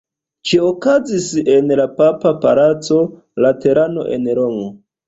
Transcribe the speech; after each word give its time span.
Ĝi 0.51 0.57
okazis 0.69 1.27
en 1.57 1.69
la 1.81 1.87
papa 2.01 2.33
palaco 2.47 3.01
Laterano 3.47 4.11
en 4.19 4.31
Romo. 4.43 4.69